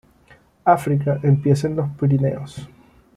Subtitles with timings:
[0.65, 2.67] África empieza en los Pirineos